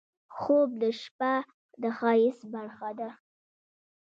[0.37, 1.33] خوب د شپه
[1.81, 3.09] د ښایست برخه ده